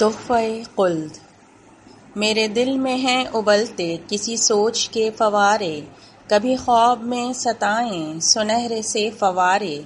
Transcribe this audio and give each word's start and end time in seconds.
तोहफ़े 0.00 0.64
कुल्द। 0.76 1.18
मेरे 2.16 2.46
दिल 2.48 2.78
में 2.78 2.96
हैं 2.98 3.26
उबलते 3.28 3.86
किसी 4.10 4.36
सोच 4.36 4.86
के 4.86 5.10
फवारे, 5.10 5.88
कभी 6.32 6.56
ख्वाब 6.56 7.02
में 7.02 7.32
सताएँ 7.32 8.20
सुनहरे 8.20 8.82
से 8.82 9.08
फवारे। 9.10 9.84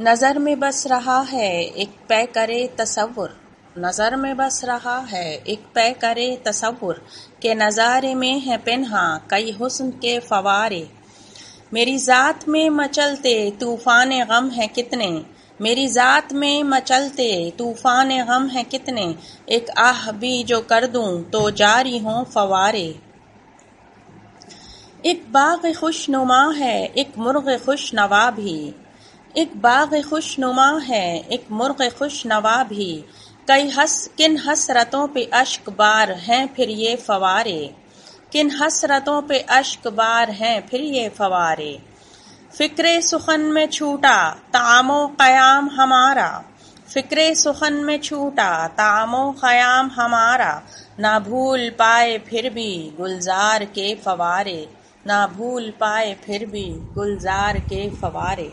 नज़र 0.00 0.38
में 0.38 0.58
बस 0.60 0.86
रहा 0.86 1.20
है 1.20 1.48
एक 1.62 1.94
पै 2.08 2.22
करे 2.26 2.68
तसव्वुर। 2.78 3.36
नज़र 3.78 4.16
में 4.16 4.36
बस 4.36 4.60
रहा 4.64 4.98
है 5.08 5.24
एक 5.34 5.64
पै 5.74 5.90
करे 5.92 6.28
तसव्वुर 6.46 7.02
के 7.42 7.54
नज़ारे 7.54 8.14
में 8.14 8.40
है 8.40 8.58
पिनहा, 8.58 9.06
कई 9.30 9.56
हुस्न 9.60 9.90
के 9.90 10.18
फवारे। 10.18 10.86
मेरी 11.74 11.96
ज़ात 11.98 12.48
में 12.48 12.68
मचलते 12.70 13.50
तूफ़ान 13.50 14.10
गम 14.24 14.50
है 14.50 14.66
कितने 14.66 15.10
मेरी 15.60 15.86
ज़ात 15.88 16.32
में 16.32 16.62
मचलते 16.62 17.28
तूफ़ान 17.58 18.10
गम 18.24 18.46
है 18.46 18.62
कितने? 18.64 19.14
एक 19.48 19.70
आह 19.78 20.10
भी 20.12 20.42
जो 20.44 20.60
कर 20.60 20.86
दूँ 20.86 21.22
तो 21.30 21.50
जारी 21.50 21.98
हों 21.98 22.24
फवारे। 22.24 22.88
एक 25.04 25.24
बाग 25.32 25.72
खुशनुमा 25.74 26.42
है, 26.52 26.86
एक 26.86 27.18
मुर्ग 27.18 27.48
खुश 27.64 27.90
नवा 27.94 28.30
भी। 28.30 28.74
एक 29.36 29.56
बाग 29.56 29.94
खुश 30.02 30.38
नुमा 30.38 30.70
है, 30.78 31.06
एक 31.20 31.46
मुर्ग 31.50 31.88
खुश 31.98 32.22
नवा 32.26 32.62
भी। 32.64 33.04
कई 33.48 33.68
हस, 33.70 34.10
किन 34.18 34.36
हसरतों 34.38 35.06
पे 35.08 35.24
अश्क 35.34 35.68
बार 35.70 36.12
हैं 36.12 36.46
फिर 36.54 36.70
ये 36.70 36.96
फवारे? 36.96 37.74
किन 38.32 38.50
हसरतों 38.50 39.20
पे 39.22 39.38
अश्क 39.38 39.88
बार 39.88 40.30
हैं 40.30 40.66
फिर 40.66 40.80
ये 40.80 41.08
फवारे? 41.08 41.78
फिक्रे 42.58 43.02
सुखन 43.02 43.40
में 43.40 43.68
छूटा, 43.68 44.30
तामो 44.30 45.06
कयाम 45.06 45.70
हमारा। 45.70 46.44
फिक्रे 46.94 47.34
सुखन 47.34 47.72
में 47.72 47.98
छूटा, 47.98 48.68
तामो 48.68 49.32
कयाम 49.32 49.90
हमारा। 49.94 50.62
ना 51.00 51.18
भूल 51.18 51.70
पाए 51.70 52.18
फिर 52.18 52.50
भी 52.50 52.94
गुलजार 53.00 53.64
के 53.64 53.94
फवारे। 53.94 54.68
ना 55.06 55.26
भूल 55.26 55.70
पाए 55.80 56.16
फिर 56.24 56.46
भी 56.46 56.64
गुलजार 56.68 57.58
के 57.58 57.90
फवारे। 57.90 58.52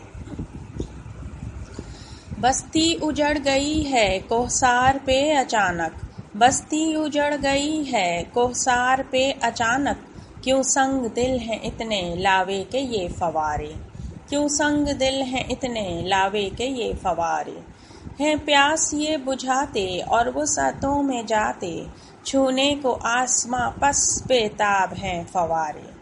बस्ती 2.40 2.94
उजड़ 2.94 3.38
गई 3.38 3.82
है 3.82 4.18
कोहसार 4.18 4.98
पे 4.98 5.34
अचानक। 5.34 5.96
बस्ती 6.36 6.96
उजड़ 6.96 7.34
गई 7.34 7.84
है 7.84 8.22
कोहसार 8.22 9.02
पे 9.02 9.32
अचानक। 9.32 9.96
क्यों 10.44 10.62
संग 10.62 11.10
दिल 11.10 11.38
है 11.38 11.60
इतने, 11.64 12.16
लावे 12.18 12.66
के 12.72 12.78
ये 12.78 13.08
फवारे। 13.08 13.93
क्यों 14.28 14.48
संग 14.48 14.88
दिल 14.88 15.14
हैं 15.14 15.48
इतने 15.50 16.02
लावे 16.06 16.50
के 16.58 16.64
ये 16.64 16.94
फवारे? 16.94 17.74
हैं 18.20 18.44
प्यास 18.44 18.90
ये 18.94 19.16
बुझाते 19.16 20.00
और 20.00 20.30
वो 20.30 20.46
सतों 20.46 21.02
में 21.02 21.26
जाते, 21.26 21.86
छूने 22.26 22.74
को 22.74 22.92
आसमां 22.92 23.70
पस 23.70 24.24
बेताब 24.26 24.94
हैं 24.94 25.26
फवारे। 25.26 25.94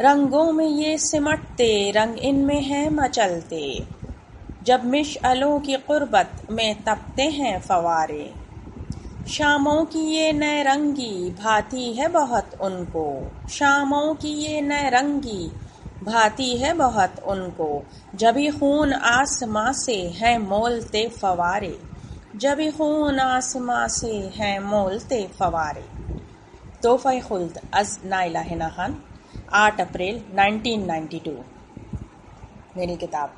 रंगों 0.00 0.52
में 0.52 0.66
ये 0.66 0.98
सिमटते, 0.98 1.90
रंग 1.90 2.18
इनमें 2.18 2.62
हैं 2.62 2.90
मचलते। 2.90 3.86
जब 4.62 4.84
मिशअलों 4.84 5.60
की 5.60 5.74
कुर्बत 5.74 6.30
में 6.50 6.82
तपते 6.82 7.22
हैं 7.22 7.60
फवारे। 7.60 8.34
शामों 9.28 9.84
की 9.84 9.98
ये 9.98 10.32
नए 10.32 10.62
रंगी 10.62 11.30
भाती 11.30 11.92
है 11.92 12.08
बहुत 12.08 12.50
उनको। 12.60 13.32
शामों 13.50 14.14
की 14.14 14.28
ये 14.28 14.60
नए 14.60 14.90
रंगी 14.90 15.52
भाती 16.04 16.56
है 16.56 16.74
बहुत 16.74 17.20
उनको। 17.26 17.82
जभी 18.14 18.50
खून 18.50 18.92
आसमां 18.92 19.72
से 19.72 20.08
है 20.08 20.38
मोलते 20.38 21.08
फवारे। 21.08 21.80
जभी 22.36 22.70
खून 22.70 23.18
आसमां 23.18 23.88
से 23.88 24.32
है 24.36 24.58
मोलते 24.58 25.26
फवारे। 25.26 25.84
तोहफ़ा 26.82 27.20
खुल्द, 27.20 27.60
अज 27.74 27.98
नाइला 28.04 28.68
खान, 28.68 29.02
आठ 29.52 29.80
अप्रैल 29.80 30.16
1992 30.16 31.44
मेरी 32.76 32.96
किताब। 32.96 33.32